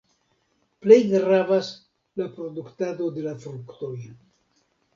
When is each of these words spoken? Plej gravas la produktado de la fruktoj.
Plej 0.85 0.97
gravas 1.11 1.69
la 2.21 2.29
produktado 2.39 3.13
de 3.19 3.29
la 3.29 3.37
fruktoj. 3.47 3.95